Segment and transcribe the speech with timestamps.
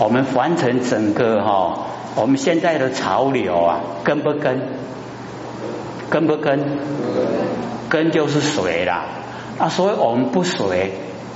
[0.00, 4.62] 我们凡尘整个哈，我们现在的潮流啊，跟不跟？
[6.08, 6.58] 跟不跟？
[7.90, 9.04] 跟就是随啦。
[9.58, 10.92] 啊，所以我们不随，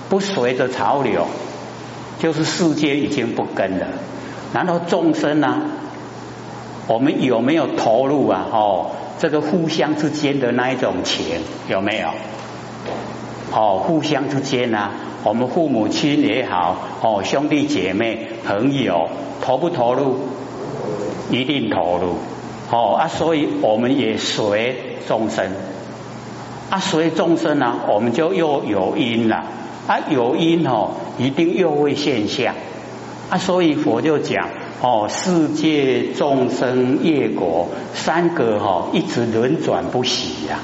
[0.09, 1.27] 不随着潮流，
[2.19, 3.87] 就是世界已经不跟了。
[4.55, 5.61] 然后众生呢，
[6.87, 8.47] 我们有没有投入啊？
[8.51, 12.09] 哦，这个互相之间的那一种情有没有？
[13.53, 14.89] 哦，互相之间呢，
[15.25, 19.09] 我们父母亲也好，哦，兄弟姐妹、朋友，
[19.41, 20.19] 投不投入？
[21.31, 22.17] 一定投入。
[22.71, 24.77] 哦啊，所以我们也随
[25.09, 25.51] 众生。
[26.69, 29.45] 啊，随众生呢，我们就又有因了。
[29.87, 32.55] 啊，有因哦，一定又会现象。
[33.31, 34.51] 啊，所以佛就讲
[34.83, 40.59] 哦，世界众生业果三个哈，一直轮转不息呀。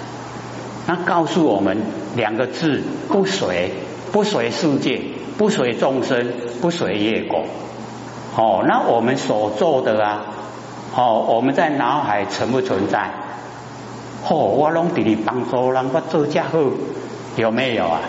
[0.87, 1.79] 那告诉我们
[2.15, 3.73] 两个字：不随，
[4.13, 5.01] 不随世界，
[5.39, 7.45] 不随众生，不随业果。
[8.37, 10.25] 哦，那我们所做的啊，
[10.95, 13.11] 哦，我们在脑海存不存在？
[14.29, 16.59] 哦，我拢伫你帮助人，我做家好，
[17.37, 18.01] 有没有啊？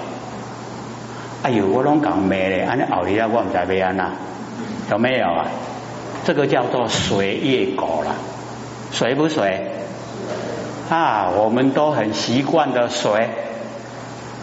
[1.44, 2.62] 哎呦，我拢讲咩咧？
[2.62, 4.12] 安尼后日啊，我唔知咩安那，
[4.92, 5.48] 有没有啊？
[6.24, 8.16] 这个叫做随业果了，
[8.92, 9.72] 随不随？
[10.90, 13.30] 啊，我们都很习惯的随，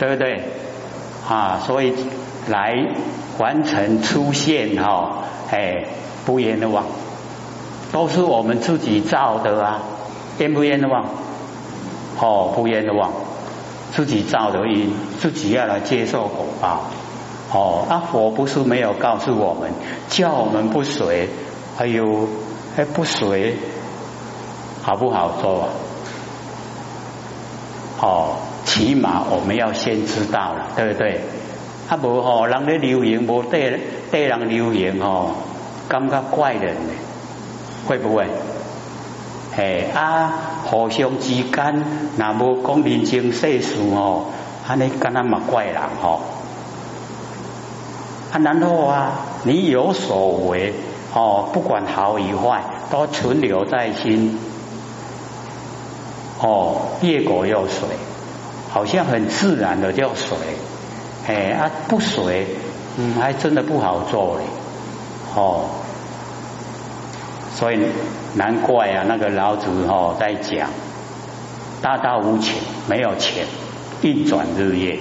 [0.01, 0.43] 对不对？
[1.29, 1.95] 啊，所以
[2.49, 2.75] 来
[3.39, 5.85] 完成出现哈，哎，
[6.25, 6.87] 不冤枉，
[7.93, 9.83] 都是我们自己造的啊，
[10.39, 11.05] 冤不冤枉？
[12.19, 13.13] 哦，不冤枉，
[13.93, 16.85] 自己造的因，自己要来接受果报。
[17.53, 19.71] 哦，阿佛不是没有告诉我们，
[20.09, 21.29] 叫我们不随，
[21.77, 22.27] 哎呦，
[22.75, 23.57] 还不随，
[24.83, 25.69] 好不好做？
[28.01, 28.37] 哦，
[28.69, 31.21] 起码我们要先知道了，对不对？
[31.89, 33.81] 啊，无吼，人咧流行，无对
[34.11, 35.31] 对人流言哦，
[35.89, 36.93] 感觉怪人呢，
[37.87, 38.27] 会不会？
[39.57, 40.33] 哎啊，
[40.67, 41.85] 互相之间，
[42.17, 44.27] 那无讲人情世事哦，
[44.69, 46.21] 安尼敢那嘛怪人吼。
[48.31, 49.13] 啊，然后啊，
[49.45, 50.75] 你有所为
[51.15, 54.39] 哦，不管好与坏，都存留在心。
[56.41, 57.89] 哦，业果又水，
[58.71, 60.37] 好像很自然的就随，
[61.27, 62.47] 哎啊不水，
[62.99, 64.45] 嗯，还真的不好做嘞，
[65.35, 65.65] 哦，
[67.55, 67.81] 所以
[68.35, 70.69] 难怪啊，那个老子哦在讲，
[71.81, 72.55] 大道无情，
[72.89, 73.47] 没有钱，
[74.03, 74.99] 运转日夜，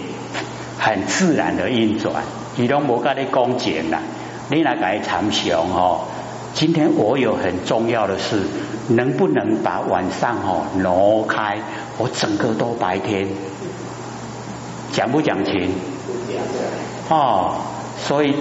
[0.79, 2.23] 很自然的运转，
[2.55, 3.99] 你都无甲你讲钱啦，
[4.49, 6.05] 你来改长雄哦。
[6.53, 8.41] 今天我有很重要的事，
[8.89, 11.59] 能不能把晚上哦挪开？
[11.99, 13.27] 我整个都白天，
[14.97, 15.69] 讲不讲情？
[17.07, 17.61] 哦，
[17.99, 18.33] 所以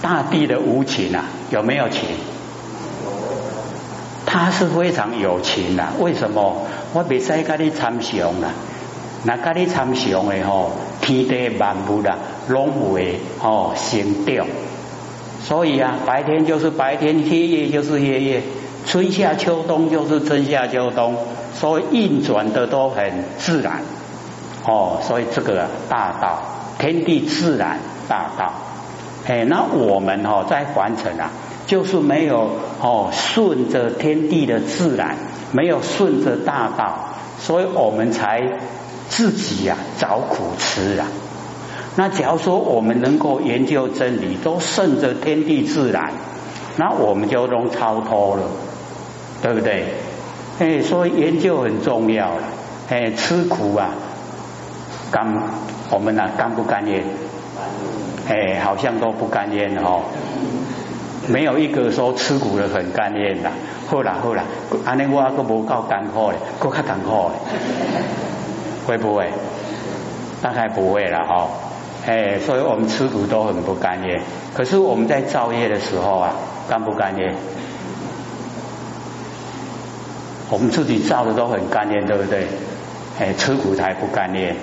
[0.00, 2.02] 大地的无情啊，有没有情？
[4.24, 5.84] 他是非常有情的。
[5.98, 6.68] 为什么？
[6.92, 8.50] 我未使跟你参详啦，
[9.24, 10.70] 那跟你参详的吼，
[11.00, 12.16] 天地万物啦，
[12.46, 14.46] 拢会哦成长。
[15.42, 18.42] 所以啊，白天就是白天，黑夜就是黑夜，
[18.86, 21.16] 春夏秋冬就是春夏秋冬，
[21.58, 23.82] 所以运转的都很自然。
[24.64, 26.42] 哦，所以这个大道，
[26.78, 28.52] 天地自然大道。
[29.26, 31.30] 哎，那我们哦在凡尘啊，
[31.66, 35.16] 就是没有哦顺着天地的自然，
[35.52, 38.42] 没有顺着大道，所以我们才
[39.08, 41.06] 自己呀找苦吃啊。
[41.96, 46.12] 那假如说我们能够研究真理，都顺着天地自然，
[46.76, 48.42] 那我们就能超脱了，
[49.42, 49.94] 对不对？
[50.58, 52.30] 哎，所以研究很重要。
[52.88, 53.90] 哎，吃苦啊，
[55.10, 55.26] 甘
[55.90, 57.02] 我们呢甘不甘愿？
[58.28, 60.02] 哎，好像都不甘愿哦。
[61.28, 63.50] 没有一个说吃苦的很甘愿的。
[63.86, 64.44] 好啦好啦，
[64.84, 67.34] 安尼我都无够艰苦嘞，够较艰苦嘞，
[68.86, 69.30] 会不会？
[70.42, 71.48] 大概不会了哈。
[72.06, 74.20] 哎，所以我们吃苦都很不甘愿。
[74.54, 76.32] 可是我们在造业的时候啊，
[76.68, 77.34] 甘不甘愿？
[80.50, 82.46] 我们自己造的都很甘愿，对不对？
[83.18, 84.54] 哎，吃苦才不甘愿。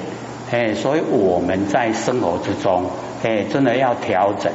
[0.52, 2.86] 哎，所以我们在生活之中，
[3.24, 4.52] 哎，真的要调整。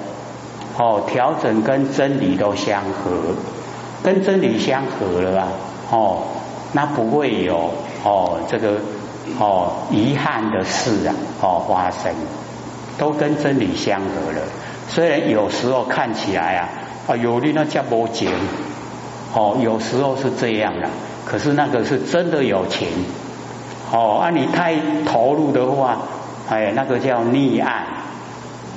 [0.78, 3.34] 哦，调整跟真理都相合，
[4.02, 5.48] 跟真理相合了啊。
[5.90, 6.22] 哦，
[6.72, 7.72] 那不会有
[8.04, 8.76] 哦这个
[9.38, 12.14] 哦遗憾的事啊哦发生。
[12.98, 14.42] 都跟真理相合了，
[14.90, 16.68] 虽然有时候看起来啊
[17.06, 18.30] 啊有的那叫无情，
[19.34, 20.88] 哦有时候是这样的，
[21.24, 22.88] 可是那个是真的有情，
[23.92, 25.98] 哦啊你太投入的话，
[26.48, 27.84] 哎那个叫溺爱，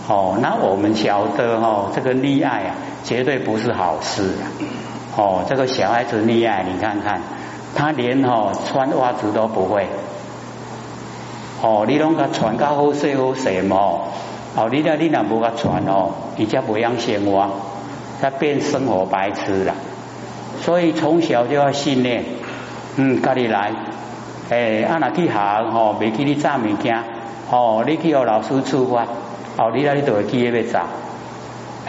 [0.08, 4.32] 哦，那我们晓得哦，这个溺爱啊，绝对不是好事。
[5.16, 7.22] 哦，这个小孩子溺爱，你看看，
[7.76, 9.88] 他连哦穿袜子都不会。
[11.62, 13.78] 哦，你拢个穿到好势好势嘛？
[14.56, 17.48] 哦，你那你若无甲穿哦，伊则不养生活，
[18.20, 19.76] 他变生活白痴了。
[20.62, 22.24] 所以从小就要训练，
[22.96, 23.72] 嗯，家己来，
[24.54, 27.04] 诶，啊，若去行吼，未去你炸物件，
[27.50, 29.04] 哦，你去互老师处罚，
[29.58, 30.86] 哦，你那你都会记得要炸，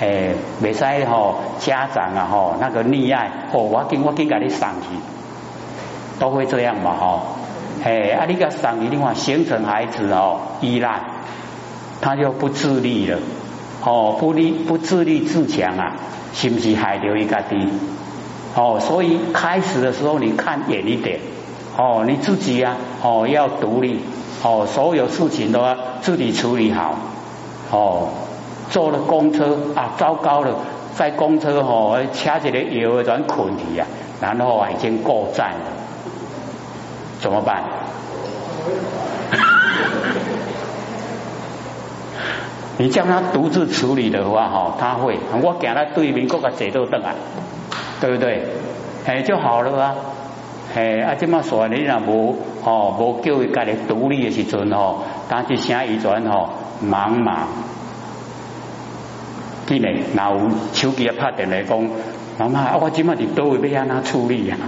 [0.00, 4.88] 诶，未使吼家长啊吼那个溺爱，哦，我紧我紧甲你送去，
[6.18, 7.20] 都会这样嘛吼。
[7.84, 8.24] 诶，啊！
[8.26, 11.00] 你个上一定话形成孩子哦依赖，
[12.00, 13.18] 他就不自立了，
[13.84, 15.96] 哦，不立不自立自强啊，
[16.32, 17.68] 是不是害掉一个的？
[18.56, 21.20] 哦，所以开始的时候你看远一点，
[21.76, 24.00] 哦，你自己呀，哦要独立，
[24.42, 26.94] 哦，所有事情都要自己处理好，
[27.70, 28.08] 哦，
[28.70, 30.54] 坐了公车啊，糟糕了，
[30.96, 33.86] 在公车哦，掐起来油转困体啊，
[34.20, 35.58] 然后啊已经过站了。
[37.20, 37.62] 怎么办？
[42.76, 45.18] 你叫他独自处理的话，哈，他会。
[45.42, 47.14] 我给他对面各个坐都凳啊，
[48.00, 48.46] 对不对？
[49.06, 49.94] 哎，就好了啊。
[50.74, 54.98] 哎，啊，这么说你若无哦，无叫伊家己独立的时阵哦，
[55.28, 56.50] 但是声一转哦，
[56.82, 57.46] 忙忙。
[59.66, 61.80] 记呢，那有手机啊拍电来讲，
[62.38, 64.58] 妈妈，我今麦伫倒位要安怎处理啊？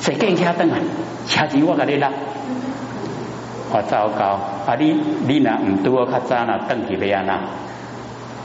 [0.00, 0.76] 坐电车等啊！
[1.26, 2.12] 车钱我甲你拉，
[3.72, 4.38] 我糟糕！
[4.66, 4.94] 啊，你
[5.26, 7.40] 你若唔拄我较早啦，登去要安那？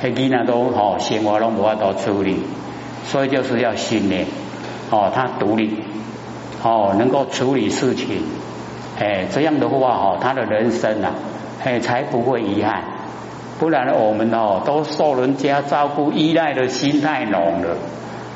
[0.01, 2.38] 迄囡仔都吼生活拢无法度处理，
[3.04, 4.25] 所以就是要训练
[4.89, 5.83] 哦，他独立
[6.63, 8.24] 哦，能够处理事情，
[9.00, 11.13] 哎，这样的话哦，他的人生啊，
[11.63, 12.84] 哎，才不会遗憾。
[13.60, 17.78] 不然我们哦，都受人家照顾依赖的心太浓了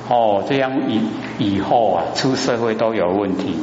[0.08, 1.02] 哦，这样以
[1.40, 3.58] 以后啊，出社会都有问题。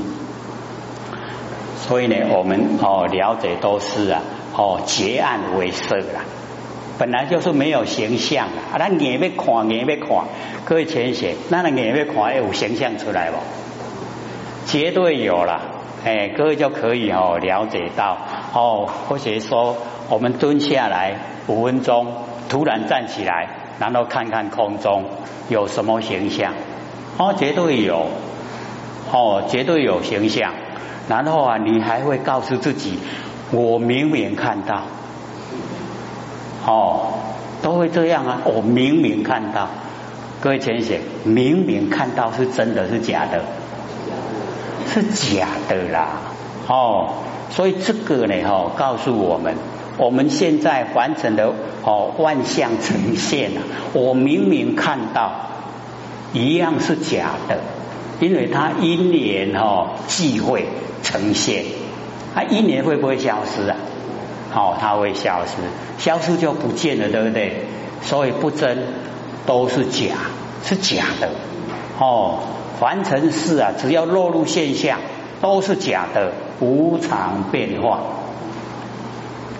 [1.76, 4.23] 所以呢，我们哦了解都是啊，
[4.56, 6.23] 哦结案为色啦，
[6.99, 10.25] 本来就是没有形象啊，那眼要看，眼要看，
[10.65, 13.37] 各位浅显，那眼要看有形象出来不？
[14.72, 15.60] 绝对有了，
[16.02, 18.16] 哎，各位就可以哦了解到。
[18.54, 19.76] 哦，或者说
[20.08, 21.14] 我们蹲下来
[21.46, 22.06] 五分钟，
[22.48, 25.04] 突然站起来，然后看看空中
[25.50, 26.54] 有什么形象，
[27.19, 28.06] 哦，绝对有，
[29.12, 30.54] 哦，绝对有形象。
[31.06, 32.98] 然后啊，你还会告诉自己，
[33.50, 34.84] 我明明看到，
[36.66, 37.12] 哦，
[37.60, 39.69] 都会这样啊，我明明看到，
[40.40, 43.44] 各位浅写，明明看到是真的是假的？
[44.93, 46.09] 是假的啦，
[46.69, 47.15] 哦，
[47.50, 49.55] 所以这个呢，哈，告诉我们，
[49.97, 51.53] 我们现在完成的
[51.83, 53.62] 哦万象呈现啊，
[53.94, 55.33] 我明明看到，
[56.33, 57.59] 一样是假的。
[58.21, 60.69] 因为它因缘哈际会
[61.03, 61.65] 呈现，
[62.35, 63.77] 它因缘会不会消失啊？
[64.53, 65.55] 好，它会消失，
[65.99, 67.65] 消失就不见了，对不对？
[68.03, 68.79] 所以不真
[69.44, 70.15] 都是假，
[70.65, 71.31] 是假的。
[72.02, 72.40] 哦，
[72.81, 74.99] 凡尘事啊，只要落入现象，
[75.40, 78.00] 都是假的，无常变化。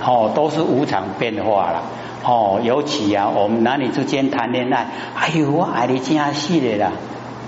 [0.05, 1.83] 哦，都是无常变化了。
[2.25, 6.91] 哦，尤其啊，我们男女之间谈恋爱，哎呦，我爱你真死的啦。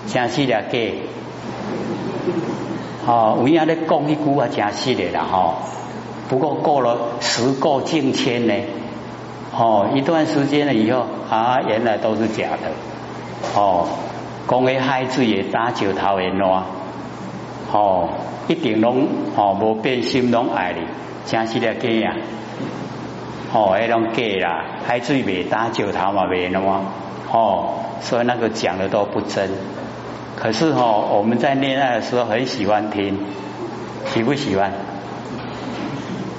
[0.06, 0.78] 真实了假，
[3.04, 5.54] 哦，有影咧讲一句啊，真实的啦吼。
[6.28, 8.54] 不过过了时过境迁呢，
[9.56, 12.70] 哦，一段时间了以后啊，原来都是假的。
[13.56, 13.88] 哦，
[14.48, 16.62] 讲嘅孩子也打石头的烂，
[17.72, 18.08] 哦，
[18.48, 20.80] 一定拢哦无变心拢爱你，
[21.24, 22.14] 真实了假呀。
[23.52, 26.62] 哦，迄种假啦，海水未打石头嘛未烂，
[27.32, 29.50] 哦，所以那个讲的都不真。
[30.36, 30.82] 可是哈，
[31.12, 33.18] 我们在恋爱的时候很喜欢听，
[34.06, 34.72] 喜不喜欢？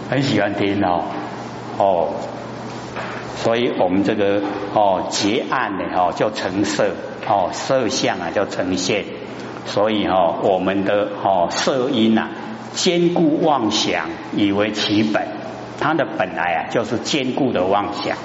[0.07, 1.01] 很喜欢听哦，
[1.79, 2.09] 哦，
[3.35, 4.41] 所以我们这个
[4.73, 6.91] 哦结案的哦叫成色
[7.27, 9.05] 哦色相啊叫呈现，
[9.65, 12.29] 所以哈我们的哦色因啊
[12.73, 15.27] 坚固妄想以为其本，
[15.79, 18.17] 它的本来啊就是坚固的妄想，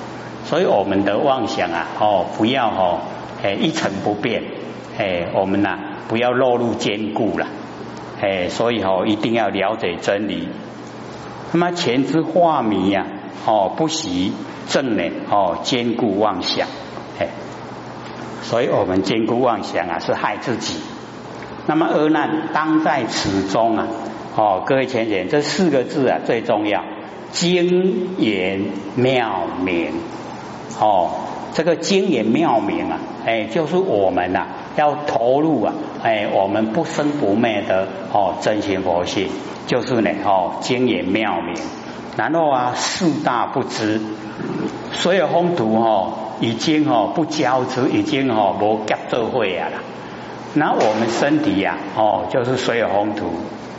[0.44, 3.00] 所以我们的妄想啊哦不要哦
[3.42, 4.42] 哎一成不变。
[4.98, 7.46] 哎，我们呐不要落入坚固了，
[8.20, 10.48] 哎，所以哦一定要了解真理。
[11.52, 13.06] 那么前之化迷呀，
[13.46, 14.32] 哦不习
[14.68, 16.66] 正呢，哦坚固妄想，
[17.18, 17.28] 哎，
[18.42, 20.76] 所以我们坚固妄想啊是害自己。
[21.66, 23.86] 那么恶难当在此中啊，
[24.36, 26.82] 哦各位浅浅这四个字啊最重要，
[27.30, 28.64] 精言
[28.96, 29.92] 妙明
[30.80, 31.10] 哦，
[31.52, 39.28] 这个精言妙明啊，哎，就是我们呐要投入啊，哎，我们不生不灭的哦真心佛性，
[39.66, 41.54] 就是呢哦精言妙明，
[42.16, 44.00] 然后啊四大不知，
[44.92, 49.78] 所有风土哦已经哦不交织，已经哦无夹做会啊了。
[50.54, 53.26] 那我们身体呀，哦，就是所有风土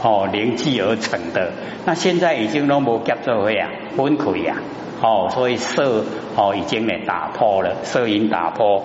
[0.02, 1.52] 哦凝聚而成的。
[1.86, 4.56] 那现在已经都无夹做会啊，崩溃呀，
[5.02, 8.84] 哦，所以色哦已经呢打破了，色已打破。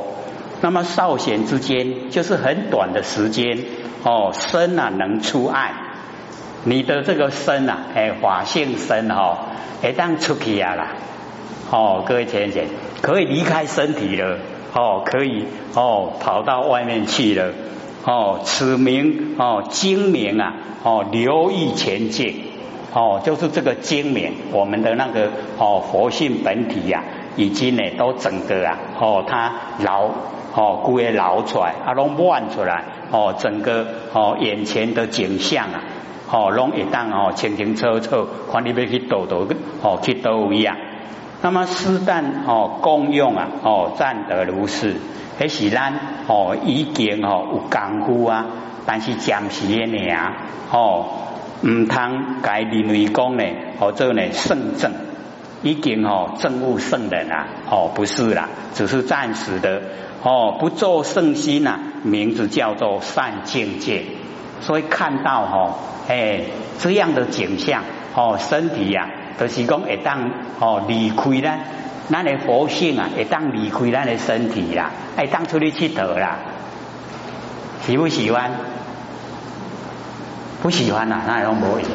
[0.63, 3.59] 那么少闲之间，就是很短的时间
[4.03, 5.75] 哦，身啊能出爱，
[6.69, 9.37] 你的这个身啊，哎，法性身哦，
[9.85, 10.97] 一旦出去呀啦，
[11.71, 12.67] 哦，各位浅浅
[13.03, 14.39] 可以离开身体了，
[14.75, 15.45] 哦，可以
[15.75, 17.53] 哦跑到外面去了。
[18.05, 22.43] 哦，此名哦精明啊，哦留意前进，
[22.93, 27.05] 哦就是这个精明，我们的那个哦佛性本体呀，
[27.37, 29.53] 已经呢都整个啊，哦它
[29.85, 30.11] 捞
[30.57, 35.83] 哦故意捞出来，啊拢乱出来，哦整个哦眼前的景象啊，
[36.31, 39.47] 哦拢一旦哦清清楚楚，看你要去倒倒
[39.83, 40.77] 哦去倒位啊，
[41.43, 44.97] 那么适当哦功用啊，哦暂得如是。
[45.39, 45.93] 迄是咱
[46.27, 48.47] 哦已经哦有功夫啊，
[48.87, 49.99] 但是暂时的呢
[50.73, 51.05] 哦，
[51.63, 53.45] 唔通该认为讲呢，
[53.79, 54.93] 或者呢圣正。
[55.63, 59.83] 已经哦证悟圣人啊，哦不是啦，只是暂时的。
[60.23, 64.05] 哦不做圣心呐，名字叫做善境界，
[64.61, 65.75] 所以看到哈
[66.09, 66.41] 哎
[66.79, 67.83] 这样的景象
[68.15, 69.09] 哦身体呀，
[69.39, 71.61] 都是讲会当哦离开咱。
[72.09, 76.39] 咱的佛性啊，会当离开咱的身体啦，会当出去佚佗啦，
[77.85, 78.53] 喜不喜欢？
[80.63, 81.89] 不喜欢呐，那拢无用。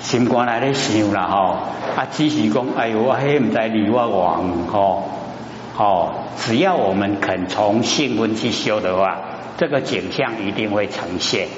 [0.00, 1.58] 心肝来咧想啦吼，
[1.94, 5.10] 啊，只是讲，哎呦，我迄唔知离我王吼，
[5.76, 9.18] 吼，只要我们肯从性温去修的话，
[9.58, 11.48] 这个景象一定会呈现。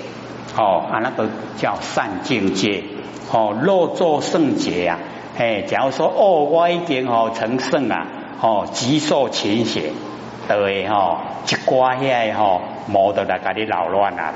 [0.57, 1.29] 哦，啊，那个
[1.59, 2.83] 叫善境界，
[3.31, 4.99] 哦，若作圣洁呀。
[5.39, 8.07] 哎，假如说哦，我已经哦成圣啊，
[8.41, 9.93] 哦极受勤血，
[10.49, 12.61] 对吼，一刮下来吼，
[12.93, 14.35] 冇得来家你扰乱啦，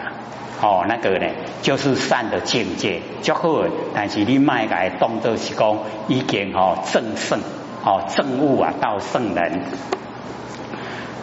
[0.63, 1.27] 哦那个呢，
[1.63, 3.65] 就是善的境界，就好。
[3.93, 7.41] 但是你卖个动作是讲已经哦正圣，
[7.85, 9.63] 哦正悟啊到圣人。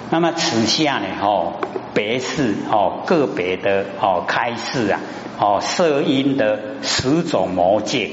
[0.10, 1.54] 那么此下呢，哦
[1.94, 5.00] 别是哦个别的哦开示啊，
[5.40, 8.12] 哦色音的十种魔界。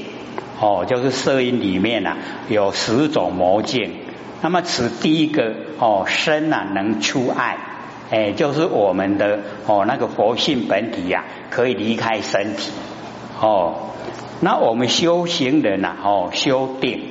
[0.61, 2.17] 哦，就是色音里面呐
[2.49, 3.93] 有十种魔境，
[4.41, 7.57] 那么此第一个哦身呐能出爱，
[8.11, 12.73] 哎，就是我们的哦那个佛性本体呀可以离开身体
[13.39, 13.75] 哦，
[14.41, 17.03] 那我们修行人呐哦修定，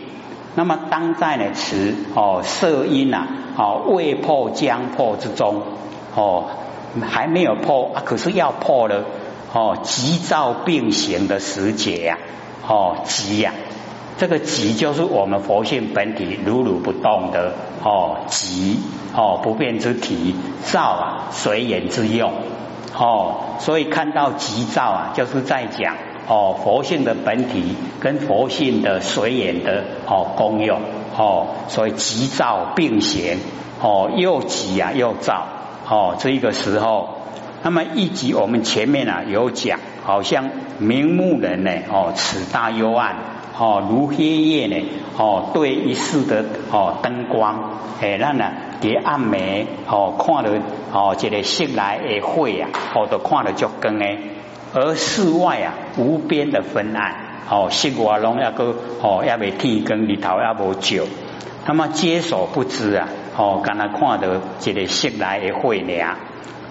[0.55, 5.63] 那么当在呢此哦色音呐哦未破将破之中
[6.15, 6.45] 哦
[7.03, 9.05] 还没有破啊，可是要破了
[9.53, 12.19] 哦急躁并行的时节呀。
[12.67, 13.55] 哦，急呀，
[14.19, 18.79] 这个急就是我们佛性本体如如不动的哦，急
[19.15, 20.35] 哦不变之体，
[20.65, 22.31] 躁啊随缘之用
[22.95, 25.97] 哦，所以看到急躁啊，就是在讲
[26.29, 30.81] 哦佛性的本体跟佛性的随缘的哦功用
[31.17, 33.39] 哦，所以急躁并行
[33.81, 35.47] 哦，又急啊又躁
[35.89, 37.23] 哦，这一个时候，
[37.63, 39.79] 那么一集我们前面啊有讲。
[40.05, 43.17] 好像明目人呢，哦，此大幽暗，
[43.59, 44.83] 哦，如黑夜呢，
[45.19, 50.63] 哦，对一世的哦灯光，哎，那呢，给暗暝，哦，看了
[50.95, 54.19] 哦，这个室内的火啊，哦，都看了足光诶，
[54.73, 57.15] 而室外啊，无边的昏暗，
[57.51, 61.05] 哦，室外拢一个，哦，也未天光，日头也无照，
[61.67, 66.17] 那么接所不知啊，哦，刚才看到这个室内的火呢，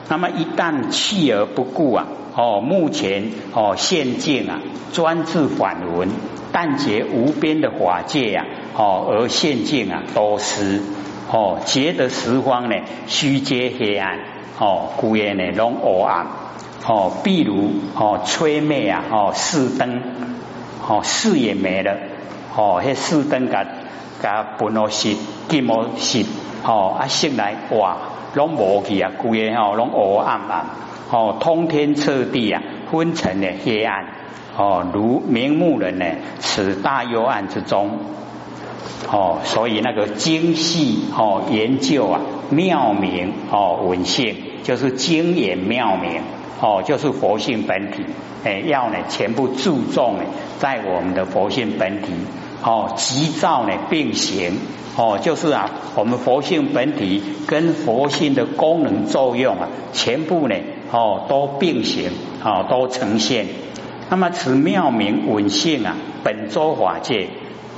[0.09, 2.05] 那么一旦弃而不顾啊。
[2.35, 4.59] 哦，目前哦现境啊，
[4.93, 6.09] 专制反闻，
[6.51, 8.45] 但觉无边的法界呀，
[8.75, 10.81] 哦而现境啊多失，
[11.31, 12.75] 哦觉得十方呢
[13.07, 14.19] 虚皆黑暗，
[14.59, 16.27] 哦故言呢拢黑暗，
[16.85, 19.99] 哦譬如哦吹灭啊，哦四灯，
[20.87, 21.97] 哦四也没了，
[22.55, 23.65] 哦迄四灯甲
[24.21, 25.15] 甲本落熄，
[25.47, 26.25] 金毛熄，
[26.63, 27.97] 哦啊醒来哇，
[28.33, 30.65] 拢无去啊，故言哦拢黑暗暗。
[31.09, 34.07] 哦，通天彻地啊，昏沉的黑暗
[34.57, 36.05] 哦，如明目人呢，
[36.39, 37.99] 此大幽暗之中
[39.09, 42.19] 哦，所以那个精细哦研究啊，
[42.49, 46.21] 妙明哦文性，就是精研妙明
[46.59, 48.05] 哦，就是佛性本体。
[48.43, 50.23] 哎，要呢全部注重呢
[50.59, 52.11] 在我们的佛性本体
[52.63, 54.59] 哦，急躁呢并行
[54.97, 60.55] 哦，就是啊我们佛性本体跟佛性的功能作用啊，全部呢
[60.91, 62.11] 哦都并行
[62.43, 63.47] 哦都呈现。
[64.09, 67.29] 那么此妙明稳性啊，本周法界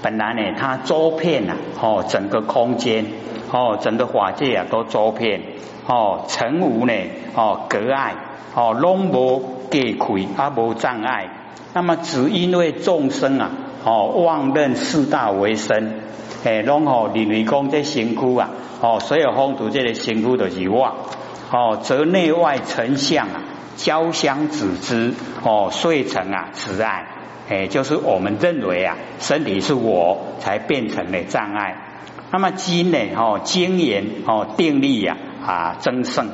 [0.01, 3.05] 本来呢它周遍呐哦整个空间
[3.51, 5.41] 哦整个法界啊都周遍
[5.88, 6.93] 哦成无呢
[7.36, 8.15] 哦隔碍
[8.55, 9.59] 哦拢无。
[9.71, 11.29] 给亏啊无障碍，
[11.75, 13.51] 那么只因为众生啊，
[13.89, 16.01] 哦妄认四大为身，
[16.43, 20.93] 诶，拢哦认为讲这辛苦啊，哦所有风土这个身躯都是妄，
[21.51, 23.41] 哦则内外成相啊
[23.77, 27.08] 交相止之，哦遂成啊慈爱，
[27.50, 31.75] 诶就是我们认为啊身体是我才变成了障碍，
[32.31, 36.27] 那么今呢哦精严哦定力呀啊增盛，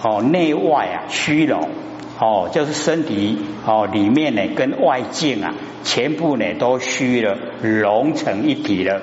[0.00, 1.70] 哦内外啊虚荣。
[2.18, 9.00] 哦，就是身体哦，里面呢跟外境啊，全部呢都虚了，融成一体了。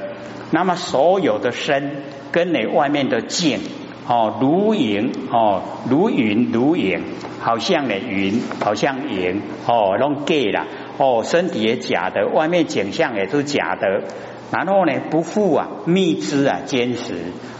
[0.51, 3.59] 那么所有的身跟你外面的境
[4.07, 7.01] 哦，如影哦，如云如影，
[7.41, 14.03] 好像呢云，好像影哦，弄假了哦，身体也假的，外面景象也是假的。
[14.51, 17.15] 然后呢，不复啊，密之啊，坚实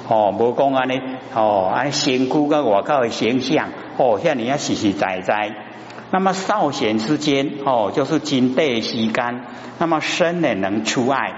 [0.08, 1.00] 哦，无讲安尼
[1.34, 3.70] 哦，安身躯跟外靠的形象。
[4.02, 5.56] 哦，像你要实实在在。
[6.10, 9.46] 那么少闲之间，哦，就是金带吸干。
[9.78, 11.34] 那么身呢，能出爱。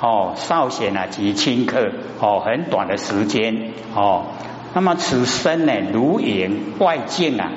[0.00, 1.92] 哦，少闲啊，即顷刻。
[2.18, 3.70] 哦，很短的时间。
[3.94, 4.26] 哦，
[4.74, 7.52] 那么此身呢，如云外境啊。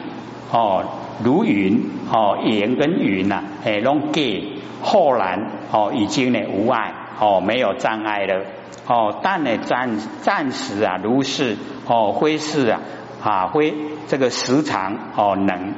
[0.51, 0.83] 哦，
[1.23, 1.89] 如云。
[2.11, 6.93] 哦，云跟云呐，哎，拢给后然哦，已经呢无碍。
[7.19, 8.45] 哦，没有障碍了。
[8.85, 11.57] 哦，但呢暂暂时啊，如是。
[11.87, 12.81] 哦，非是啊。
[13.21, 13.73] 啊，会
[14.07, 15.75] 这个时常哦能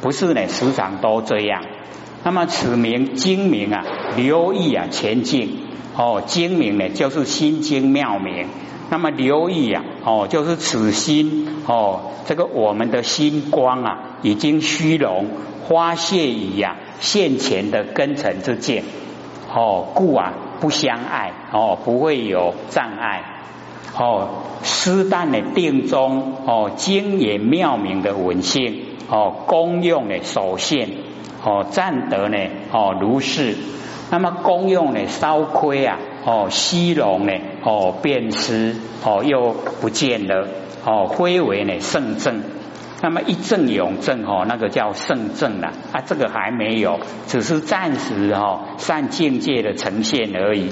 [0.00, 0.46] 不是呢？
[0.48, 1.62] 时常都这样。
[2.22, 3.84] 那么此名精明啊，
[4.16, 8.46] 留意啊前进哦，精明呢就是心经妙明。
[8.90, 15.26] 那么留意啊哦，就是此心哦，这个我们的心光啊，已经虚荣
[15.68, 18.84] 发泄于呀现前的根尘之见
[19.52, 23.24] 哦，故啊不相爱哦，不会有障碍。
[23.96, 24.28] 哦，
[24.62, 30.88] 施旦的定中哦，精严妙明的文性哦，功用的首现
[31.44, 32.36] 哦，占得呢
[32.72, 33.56] 哦如是。
[34.10, 40.48] 那么功用呢稍亏啊哦，虚荣呢哦变失哦又不见了
[40.84, 42.42] 哦，恢为呢圣正。
[43.00, 50.70] 那么一正永正哦，那个叫圣正了啊，这个还没有，只是暂时哦善境界的呈现而已。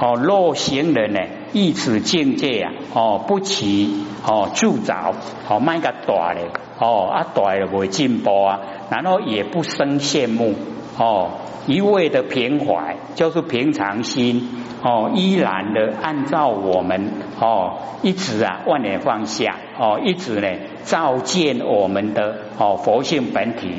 [0.00, 1.20] 哦，若行人呢，
[1.52, 5.14] 一此境界啊，哦，不起哦，助着
[5.48, 6.48] 哦，卖个大咧，
[6.80, 10.54] 哦，啊大了会进步啊，然后也不生羡慕
[10.98, 11.30] 哦，
[11.68, 20.48] 一味的平怀，就是平常心哦，依然的按照我们哦，一直啊万年放下哦，一直呢
[20.82, 23.74] 照见我们的哦佛性本体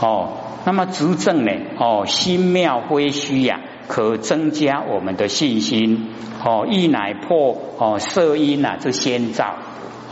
[0.00, 0.30] 哦，
[0.64, 3.60] 那么执政呢哦，心妙归虚呀。
[3.86, 6.08] 可增加我们的信心。
[6.44, 9.54] 哦，一乃破哦色因呐这先兆。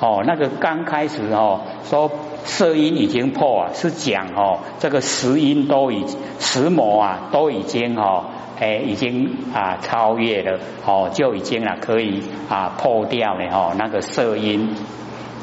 [0.00, 2.10] 哦，那个刚开始哦说
[2.44, 6.04] 色因已经破啊，是讲哦这个十因都已
[6.40, 8.24] 十魔啊都已经哦
[8.58, 14.74] 哎已经啊超越了哦就已经啊可以啊破掉了哦那个色因，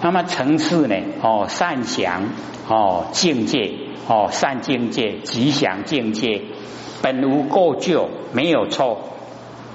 [0.01, 2.23] 那么层次呢哦善祥
[2.67, 3.71] 哦境界
[4.07, 6.41] 哦善境界吉祥境界。
[7.01, 8.99] 本无过旧，没有错，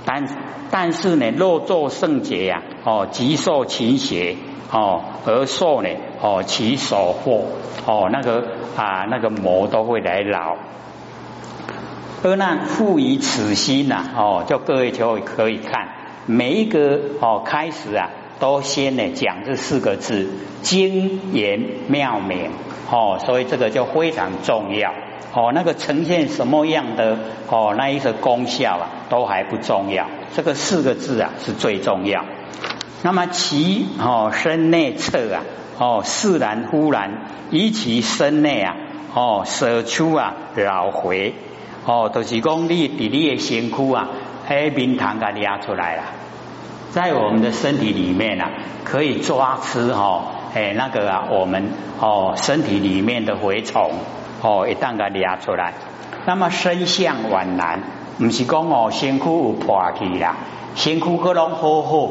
[0.05, 0.27] 但
[0.71, 4.37] 但是呢，若作圣洁呀，哦，即受其邪，
[4.71, 5.89] 哦，而受呢，
[6.21, 7.47] 哦，其所获，
[7.87, 8.45] 哦，那个
[8.77, 10.57] 啊，那个魔都会来扰。
[12.23, 15.89] 而那赋予此心呐，哦，就各位就可以看
[16.27, 18.11] 每一个哦开始啊，
[18.41, 20.29] 都先呢讲这四个字，
[20.62, 22.51] 精言妙明，
[22.91, 24.93] 哦，所以这个就非常重要。
[25.37, 27.18] 哦，那个呈现什么样的
[27.51, 30.07] 哦，那一个功效啊，都还不重要。
[30.35, 32.25] 这个四个字啊是最重要。
[33.03, 35.42] 那么其哦身内侧啊，
[35.77, 38.77] 哦释然忽然，以其身内啊，
[39.12, 41.35] 哦舍出啊老回，
[41.85, 44.09] 哦都是讲你比你的身躯啊，
[44.46, 46.03] 黑冰糖给压出来了，
[46.92, 48.51] 在我们的身体里面啊，
[48.85, 53.92] 可以抓吃哈，哎那个啊，我们哦身体里面的蛔虫。
[54.42, 55.75] 哦，一旦个抓出来，
[56.27, 57.83] 那么身相宛然，
[58.18, 60.37] 不是讲哦，身躯有破去啦，
[60.75, 62.11] 身躯可拢好好，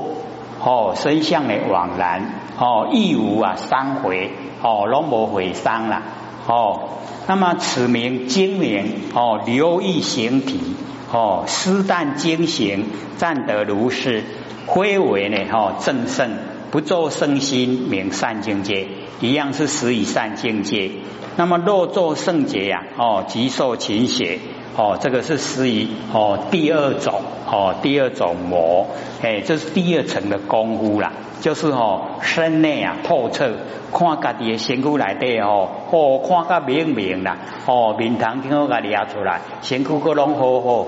[0.64, 2.24] 哦，身相的往然
[2.58, 6.02] 哦，亦无啊伤回哦，拢无毁伤啦
[6.48, 6.90] 哦。
[7.28, 10.76] 那么此名精明哦，留意形体
[11.12, 12.86] 哦，施但精行，
[13.18, 14.24] 暂得如是。
[14.68, 16.32] 非为呢哦正圣，
[16.72, 18.88] 不作圣心，名善境界，
[19.22, 20.90] 一样是实以善境界。
[21.38, 24.40] 那么若作圣洁呀哦，即受勤血。
[24.78, 28.88] 哦，这个是属于哦第二种哦第二种魔，
[29.22, 33.54] 哎，这是第二层的功夫啦，就是哦身内啊透彻，
[33.94, 40.86] 看家己的身躯来底哦，哦看个明明啦，哦面堂听我家己压出来，身躯个拢好好，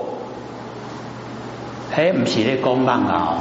[1.96, 3.38] 哎，不是咧讲梦啊，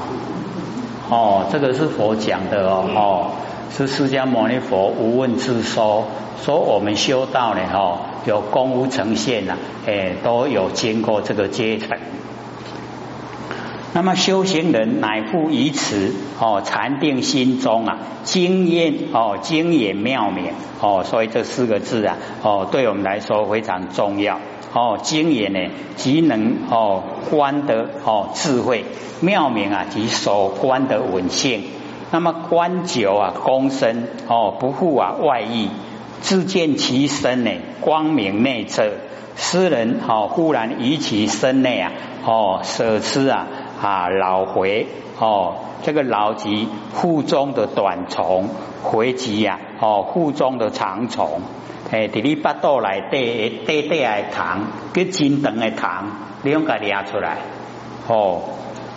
[1.10, 3.32] 哦，这个是佛讲的哦，哦，
[3.72, 6.06] 是释迦牟尼佛无问自说。
[6.44, 11.98] 说我们修道呢，哦，有功夫呈现呐，哎，都有经过这个阶层。
[13.94, 24.40] 那么修行人乃复于此哦禅定心中啊，经验哦经验妙明哦，所以这四个字啊，哦，对我们来说非常重要
[24.74, 25.00] 哦。
[25.02, 25.60] 经验呢，
[25.96, 27.02] 即能哦
[27.32, 28.86] 观得哦智慧
[29.22, 31.64] 妙明啊，即所观的稳性。
[32.12, 35.70] 那么观久啊，功身哦，不负啊外意。
[36.22, 38.92] 自见其身呢，光明内侧。
[39.36, 41.92] 诗人哦，忽然于其身内啊，
[42.26, 43.46] 哦，舍吃啊
[43.82, 44.88] 啊，老回
[45.20, 48.50] 哦，这个老及腹中的短虫，
[48.82, 51.42] 回即呀哦，腹中的长虫。
[51.92, 56.08] 诶，伫你巴肚内底短短的糖，跟真长的糖，
[56.42, 57.38] 你用个抓出来
[58.08, 58.42] 哦。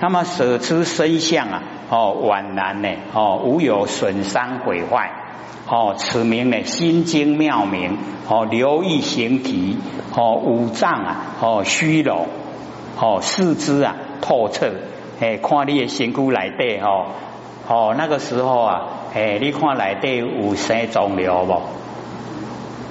[0.00, 5.10] 那么舍吃身相啊，哦，宛然呢，哦，无有损伤毁坏。
[5.68, 7.98] 哦，此名呢心经妙明
[8.28, 9.76] 哦，留意形体
[10.16, 12.26] 哦，五脏啊哦虚荣
[12.98, 14.72] 哦，四肢啊透彻
[15.20, 17.06] 哎，看你的身躯来底哦
[17.68, 18.82] 哦，那个时候啊
[19.14, 21.52] 哎，你看来底有生肿瘤不？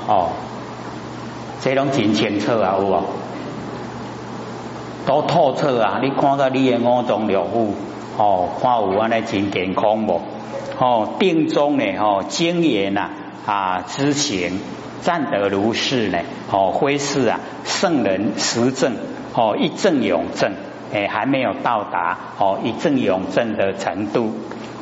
[0.08, 0.30] 哦，
[1.62, 3.04] 这拢真清楚啊，有无？
[5.06, 6.00] 都透彻啊！
[6.04, 7.72] 你看到你的五脏六腑
[8.18, 10.22] 哦，看有安尼真健康无？
[10.80, 11.86] 哦，定中呢？
[12.00, 13.10] 哦，精言呐
[13.46, 14.60] 啊，知行
[15.02, 16.20] 暂得如是呢？
[16.52, 18.96] 哦，非是啊，圣人实证
[19.34, 20.54] 哦，一正永正，
[20.94, 24.34] 哎，还没有到达哦一正永正的程度。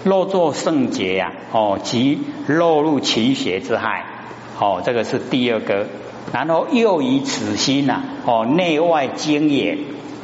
[0.04, 4.06] 若作圣洁呀，哦，即落入奇邪之害。
[4.60, 5.88] 哦，这个是第二个。
[6.34, 9.78] 然后又以此心呐，哦，内外精眼，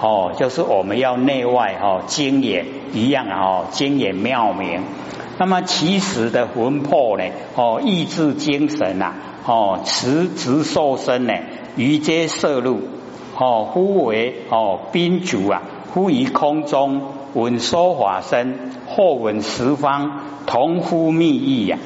[0.04, 4.84] 哦，就是我们要内外哦精眼一样哦，精眼妙明。
[5.39, 7.24] 那么其实的魂魄呢？
[7.56, 9.13] 哦，意志精神呐，
[9.46, 11.34] 哦，持直受身呢，
[11.78, 12.82] 于皆摄入，
[13.38, 15.62] 哦，忽为哦宾主啊，
[15.94, 17.02] 忽于空中
[17.34, 21.78] 闻说法身，或闻十方同呼密意呀，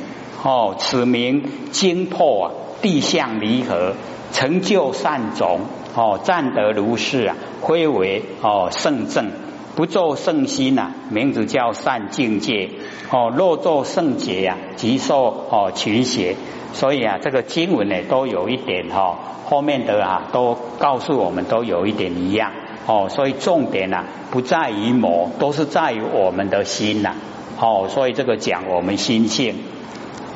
[0.44, 2.52] 哦，此名精破啊，
[2.82, 3.94] 地相离合，
[4.32, 5.60] 成就善种，
[5.98, 7.36] 哦，占得如是啊，
[7.68, 9.32] 非为哦圣正。
[9.76, 12.70] 不做圣心呐，名字叫善境界
[13.12, 13.34] 哦。
[13.36, 16.36] 若做圣洁呀，即受哦群邪。
[16.74, 22.52] 所以啊，这个经文呢，都有一点哈，后面的啊，都告诉我们都有一点一样
[22.86, 23.08] 哦。
[23.10, 27.16] 所以重点呐，不在于魔，都是在于我们的心呐。
[27.60, 29.56] 哦，所以这个讲我们心性。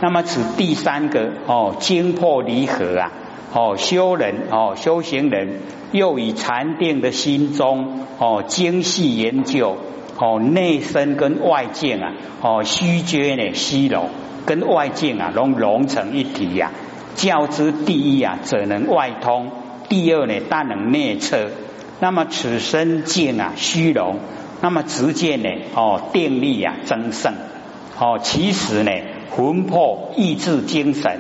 [0.01, 3.11] 那么此第三个哦，精破离合啊。
[3.53, 5.59] 哦，修人哦，修行人
[5.91, 9.77] 又以禅定的心中哦，精细研究
[10.17, 14.09] 哦，内身跟外境啊哦，虚觉呢虚荣
[14.45, 16.71] 跟外境啊融融成一体呀。
[17.15, 19.47] 教之第一啊，则能外通；
[19.89, 21.49] 第二呢，但能内测。
[21.99, 24.19] 那么此身境啊虚荣，
[24.61, 27.33] 那么直见呢哦，定力啊增盛
[27.99, 28.91] 哦，其实呢
[29.29, 31.19] 魂魄意志精神。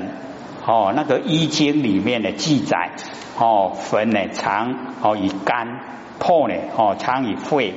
[0.63, 2.91] 哦，那个医经里面的记载，
[3.37, 5.67] 哦，魂呢藏哦以肝，
[6.19, 7.73] 魄呢哦藏以肺，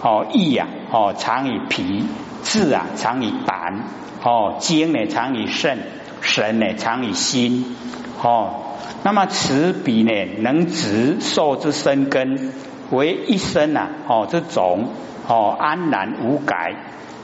[0.00, 2.04] 哦意啊哦藏以脾，
[2.44, 3.82] 志啊藏以胆，
[4.22, 5.78] 哦精呢藏以肾，
[6.20, 7.76] 神呢藏以心，
[8.22, 8.54] 哦，
[9.02, 12.52] 那么此彼呢能直受之生根，
[12.92, 14.90] 为一生啊哦这种
[15.26, 16.76] 哦安然无改，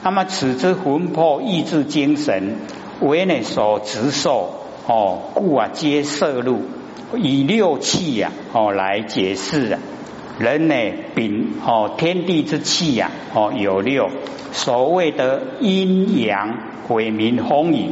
[0.03, 2.57] 那么此之魂魄意志精神
[3.01, 4.64] 为呢所直受。
[4.87, 6.61] 哦，故啊，皆摄入
[7.17, 9.81] 以六气呀，哦来解释啊。
[10.39, 10.75] 人呢，
[11.15, 14.11] 禀哦，天地之气呀，哦有六，
[14.53, 17.91] 所谓的阴阳鬼明风雨。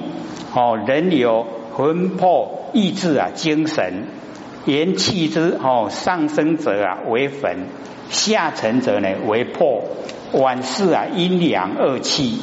[0.55, 4.05] 哦，人有魂魄意志啊，精神
[4.66, 7.68] 元气之哦，上升者啊为魂，
[8.11, 9.83] 下沉者呢为魄。
[10.33, 12.38] 万事啊，阴阳二气。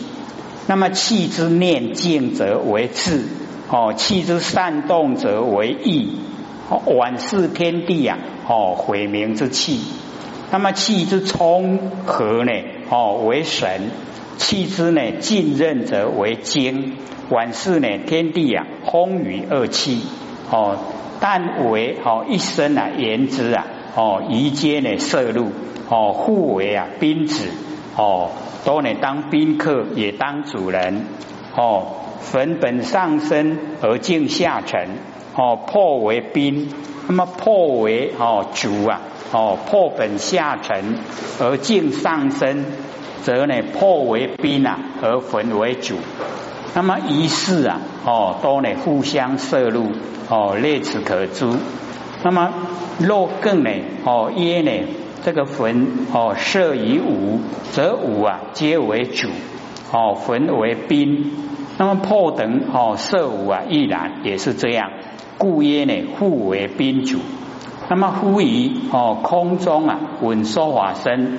[0.67, 3.25] 那么气之念静则为智，
[3.69, 6.17] 哦，气之善动则为意，
[6.97, 9.79] 晚视天地啊，哦，毁明之气。
[10.51, 12.51] 那么气之冲和呢，
[12.89, 13.91] 哦，为神；
[14.37, 16.95] 气之呢浸润则为精。
[17.29, 20.01] 晚视呢天地啊，风雨二气，
[20.49, 20.77] 哦，
[21.19, 25.49] 但为哦一生啊言之啊，哦宜皆呢摄入，
[25.89, 27.45] 哦互为啊宾子，
[27.95, 28.31] 哦。
[28.65, 31.05] 都呢当宾客，也当主人。
[31.55, 31.87] 哦，
[32.31, 34.87] 粉本上升而敬下沉。
[35.35, 36.69] 哦，破为冰，
[37.07, 39.01] 那么破为哦主啊。
[39.31, 40.95] 哦，破本下沉
[41.39, 42.65] 而敬上升，
[43.21, 45.95] 则呢破为冰啊，而粉为主。
[46.73, 49.91] 那么仪式啊，哦都呢互相摄入。
[50.29, 51.47] 哦，列此可知。
[52.23, 52.51] 那么
[52.99, 53.69] 若更呢，
[54.03, 54.71] 哦耶呢？
[55.23, 57.39] 这个焚哦，摄于五，
[57.71, 59.27] 则五啊皆为主
[59.91, 61.31] 哦，焚为冰。
[61.79, 64.91] 那么破等哦，色五啊亦然，也是这样。
[65.37, 67.19] 故曰呢，互为宾主。
[67.89, 71.37] 那么呼于哦空中啊，稳说法身。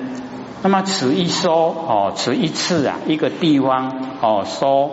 [0.63, 4.89] 那么此一说哦，此一次啊，一个地方哦说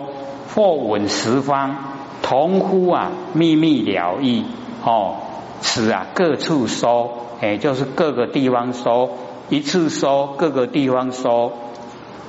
[0.53, 1.77] 或稳十方，
[2.21, 4.45] 同呼啊秘密了义
[4.85, 5.15] 哦，
[5.61, 7.25] 此啊各处说。
[7.41, 9.09] 哎，就是各个地方说
[9.49, 11.53] 一次说，各个地方说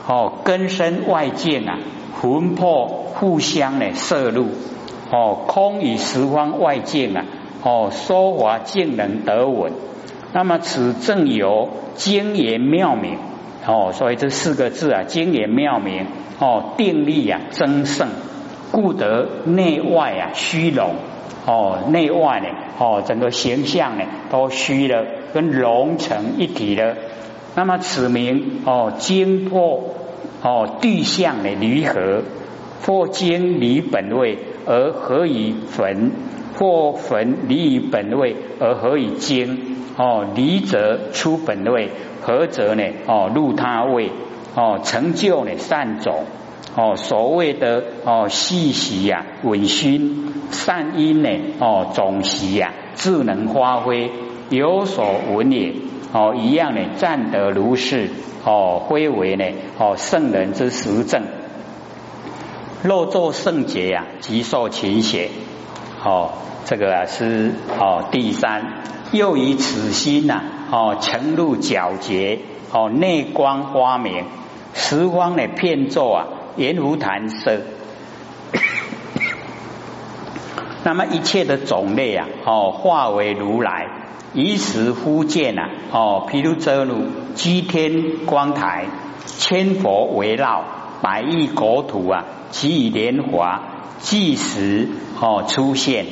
[0.06, 1.78] 哦，根深外见啊，
[2.22, 4.46] 魂魄互相的摄入
[5.10, 7.26] 哦，空与十方外境啊
[7.62, 9.74] 哦，说法竟能得闻。
[10.32, 13.18] 那么此正有精言妙明
[13.66, 16.06] 哦，所以这四个字啊，精言妙明
[16.38, 18.08] 哦，定力啊增盛，
[18.72, 20.94] 故得内外啊虚荣。
[21.44, 22.46] 哦，内外呢？
[22.78, 25.04] 哦，整个形象呢都虚了，
[25.34, 26.96] 跟融成一体了。
[27.54, 29.90] 那么此名哦，精破
[30.42, 32.22] 哦，地相的离合，
[32.86, 36.12] 或精离本位而合以焚，
[36.58, 39.76] 或焚离于本位而合以精。
[39.96, 41.90] 哦，离则出本位，
[42.22, 44.10] 合则呢哦入他位。
[44.54, 46.24] 哦，成就呢善种。
[46.74, 54.10] 哦，所谓的哦细习呀，稳熏善因呢，哦总习呀，智能发挥
[54.48, 55.74] 有所闻也。
[56.12, 58.08] 哦，一样呢，占得如是。
[58.44, 59.44] 哦，归为呢，
[59.78, 61.22] 哦圣人之实证。
[62.82, 65.30] 若作圣洁呀，即受勤血。
[66.02, 66.30] 哦，
[66.64, 72.38] 这个啊是哦第三，又以此心呐，哦沉入皎洁，
[72.72, 74.24] 哦内光花明，
[74.72, 76.26] 十方的片作啊。
[76.56, 77.60] 圆如弹色，
[80.82, 83.86] 那么一切的种类啊，哦，化为如来，
[84.34, 87.04] 以时忽见啊，哦，譬如遮如
[87.36, 88.86] 居天光台，
[89.26, 90.64] 千佛围绕，
[91.00, 93.62] 百亿国土啊，其以莲华，
[93.98, 94.88] 即时
[95.20, 96.06] 哦出现，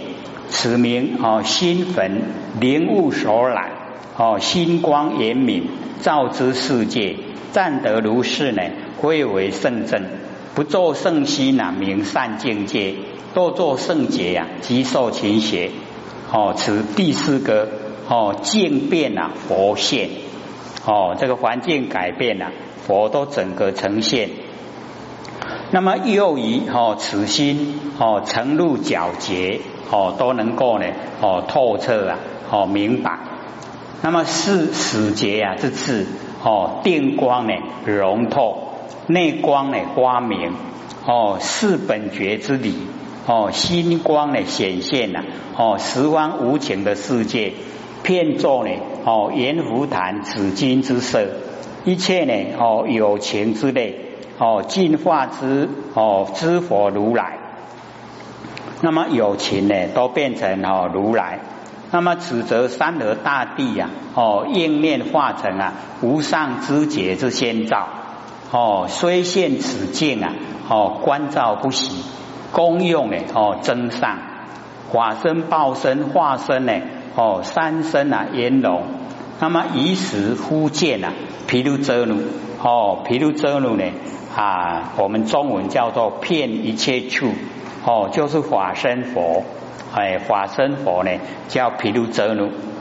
[0.48, 2.22] 此名哦心焚
[2.60, 3.70] 灵物所染，
[4.16, 5.68] 哦心光严明，
[6.00, 7.16] 照之世界，
[7.52, 8.62] 暂得如是呢，
[9.00, 10.02] 归为圣正。
[10.54, 12.94] 不做圣心呐，名善境界；
[13.32, 15.70] 多做圣洁呀，即受勤学。
[16.32, 17.68] 哦，此第四个
[18.08, 20.08] 哦，境变呐，佛现。
[20.84, 22.50] 哦，这个环境改变了，
[22.86, 24.30] 佛都整个呈现。
[25.70, 30.86] 那么又以哦，此心哦，沉入皎洁哦，都能够呢
[31.20, 32.18] 哦，透彻啊
[32.50, 33.18] 哦，明白。
[34.00, 36.06] 那么是死劫啊，这次
[36.42, 37.52] 哦，电光呢，
[37.84, 38.64] 融透。
[39.08, 40.52] 内光呢，光明
[41.06, 42.74] 哦，是本觉之理
[43.26, 45.20] 哦，心光呢显现呐
[45.56, 47.52] 哦，十方无情的世界，
[48.02, 48.70] 片作呢
[49.04, 51.26] 哦，圆福坛紫金之色，
[51.84, 53.98] 一切呢哦，有情之类
[54.38, 57.38] 哦，进化之哦，知佛如来，
[58.80, 61.40] 那么有情呢都变成哦如来，
[61.90, 65.72] 那么此则三河大地呀哦，应念化成啊
[66.02, 67.88] 无上之觉之先兆。
[68.50, 70.32] 哦，虽现此境啊，
[70.70, 72.02] 哦，观照不息，
[72.50, 74.16] 功用呢，哦，增上
[74.90, 76.72] 法身、报身、化身呢，
[77.14, 78.84] 哦，三身啊，圆融。
[79.40, 81.12] 那么以时忽见啊，
[81.46, 82.22] 毗卢遮奴，
[82.62, 83.84] 哦，毗卢遮奴呢，
[84.34, 87.32] 啊，我们中文叫做骗一切处，
[87.84, 89.42] 哦，就是法身佛，
[89.94, 91.10] 哎，法身佛呢，
[91.48, 92.50] 叫毗卢遮奴。